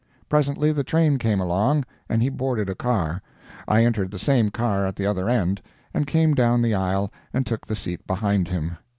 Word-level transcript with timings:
Presently 0.27 0.71
the 0.71 0.83
train 0.83 1.19
came 1.19 1.39
along, 1.39 1.85
and 2.09 2.23
he 2.23 2.29
boarded 2.29 2.71
a 2.71 2.73
car; 2.73 3.21
I 3.67 3.85
entered 3.85 4.09
the 4.09 4.17
same 4.17 4.49
car 4.49 4.87
at 4.87 4.95
the 4.95 5.05
other 5.05 5.29
end, 5.29 5.61
and 5.93 6.07
came 6.07 6.33
down 6.33 6.63
the 6.63 6.73
aisle 6.73 7.13
and 7.31 7.45
took 7.45 7.67
the 7.67 7.75
seat 7.75 8.07
behind 8.07 8.47
him. 8.47 8.77